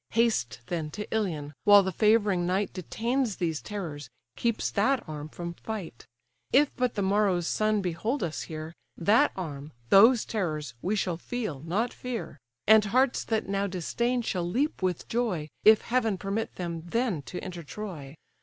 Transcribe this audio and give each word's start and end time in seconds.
Haste 0.13 0.61
then 0.65 0.89
to 0.97 1.07
Ilion, 1.13 1.53
while 1.63 1.83
the 1.83 1.91
favouring 1.91 2.47
night 2.47 2.73
Detains 2.73 3.35
these 3.35 3.61
terrors, 3.61 4.09
keeps 4.35 4.71
that 4.71 5.07
arm 5.07 5.29
from 5.29 5.53
fight. 5.53 6.07
If 6.51 6.75
but 6.75 6.95
the 6.95 7.03
morrow's 7.03 7.45
sun 7.47 7.83
behold 7.83 8.23
us 8.23 8.41
here, 8.49 8.73
That 8.97 9.31
arm, 9.35 9.73
those 9.89 10.25
terrors, 10.25 10.73
we 10.81 10.95
shall 10.95 11.17
feel, 11.17 11.59
not 11.59 11.93
fear; 11.93 12.39
And 12.65 12.85
hearts 12.85 13.23
that 13.25 13.47
now 13.47 13.67
disdain, 13.67 14.23
shall 14.23 14.49
leap 14.49 14.81
with 14.81 15.07
joy, 15.07 15.49
If 15.63 15.81
heaven 15.81 16.17
permit 16.17 16.55
them 16.55 16.81
then 16.87 17.21
to 17.29 17.37
enter 17.43 17.61
Troy. 17.61 18.15